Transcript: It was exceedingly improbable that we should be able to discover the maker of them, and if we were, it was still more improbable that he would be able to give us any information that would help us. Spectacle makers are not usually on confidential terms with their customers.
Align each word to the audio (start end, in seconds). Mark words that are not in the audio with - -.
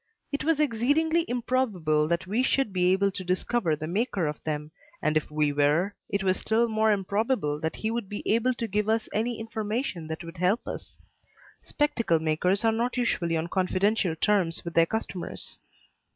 It 0.31 0.43
was 0.43 0.59
exceedingly 0.59 1.25
improbable 1.27 2.07
that 2.07 2.25
we 2.25 2.41
should 2.41 2.73
be 2.73 2.91
able 2.91 3.11
to 3.11 3.23
discover 3.23 3.75
the 3.75 3.85
maker 3.85 4.25
of 4.25 4.43
them, 4.43 4.71
and 4.99 5.15
if 5.15 5.29
we 5.29 5.53
were, 5.53 5.93
it 6.09 6.23
was 6.23 6.39
still 6.39 6.67
more 6.67 6.91
improbable 6.91 7.59
that 7.59 7.75
he 7.75 7.91
would 7.91 8.09
be 8.09 8.23
able 8.27 8.55
to 8.55 8.67
give 8.67 8.89
us 8.89 9.07
any 9.13 9.39
information 9.39 10.07
that 10.07 10.23
would 10.23 10.37
help 10.37 10.67
us. 10.67 10.97
Spectacle 11.61 12.17
makers 12.17 12.65
are 12.65 12.71
not 12.71 12.97
usually 12.97 13.37
on 13.37 13.45
confidential 13.45 14.15
terms 14.15 14.65
with 14.65 14.73
their 14.73 14.87
customers. 14.87 15.59